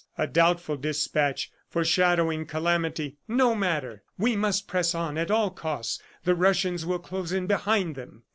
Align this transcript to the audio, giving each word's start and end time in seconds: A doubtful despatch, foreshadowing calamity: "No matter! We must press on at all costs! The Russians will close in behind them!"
A 0.17 0.25
doubtful 0.25 0.77
despatch, 0.77 1.51
foreshadowing 1.69 2.47
calamity: 2.47 3.17
"No 3.27 3.53
matter! 3.53 4.01
We 4.17 4.35
must 4.35 4.67
press 4.67 4.95
on 4.95 5.15
at 5.15 5.29
all 5.29 5.51
costs! 5.51 6.01
The 6.23 6.33
Russians 6.33 6.87
will 6.87 6.97
close 6.97 7.31
in 7.31 7.45
behind 7.45 7.93
them!" 7.95 8.23